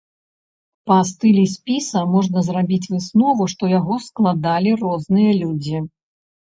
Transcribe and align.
Па 0.91 0.97
стылі 1.09 1.43
спіса 1.55 1.99
можна 2.15 2.45
зрабіць 2.49 2.81
выснову, 2.95 3.49
што 3.57 3.63
яго 3.79 4.01
складалі 4.09 4.77
розныя 4.85 5.31
людзі. 5.41 5.89